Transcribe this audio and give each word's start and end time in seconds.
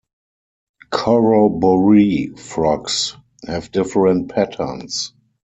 Corroboree 0.89 2.29
frogs 2.35 3.15
have 3.45 3.69
different 3.71 4.29
patterns. 4.31 5.13